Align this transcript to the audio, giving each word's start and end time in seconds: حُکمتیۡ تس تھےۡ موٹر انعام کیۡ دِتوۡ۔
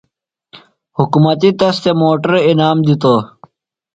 حُکمتیۡ 0.97 1.55
تس 1.59 1.75
تھےۡ 1.83 1.95
موٹر 1.99 2.31
انعام 2.49 2.77
کیۡ 2.85 2.95
دِتوۡ۔ 2.97 3.21